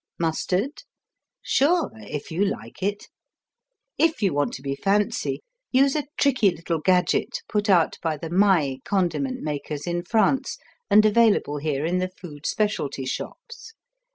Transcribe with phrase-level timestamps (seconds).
[0.17, 0.81] Mustard?
[1.43, 3.05] Sure, if .you like it.
[3.99, 8.31] If you want to be fancy, use a tricky little gadget put out by the
[8.31, 10.57] Maille condiment makers in France
[10.89, 13.73] and available here in the food specialty shops.